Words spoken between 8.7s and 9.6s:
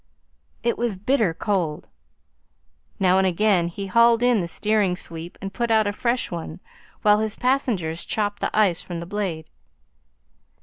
from the blade.